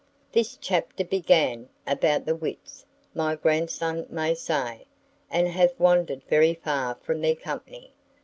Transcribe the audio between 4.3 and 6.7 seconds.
say, and hath wandered very